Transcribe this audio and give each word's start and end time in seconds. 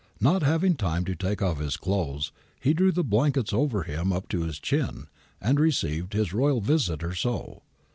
Not 0.19 0.41
having 0.41 0.73
time 0.73 1.05
to 1.05 1.15
take 1.15 1.43
off 1.43 1.59
his 1.59 1.77
clothes, 1.77 2.31
he 2.59 2.73
drew 2.73 2.91
the 2.91 3.03
blankets 3.03 3.53
over 3.53 3.83
him 3.83 4.11
up 4.11 4.29
to 4.29 4.41
his 4.41 4.57
chin, 4.57 5.09
and 5.39 5.59
received 5.59 6.13
his 6.13 6.33
royal 6.33 6.59
visitor 6.59 7.13
so. 7.13 7.61